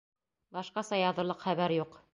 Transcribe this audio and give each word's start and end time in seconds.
Башҡаса 0.57 1.01
яҙырлыҡ 1.03 1.47
хәбәр 1.49 1.77
юҡ. 1.81 1.99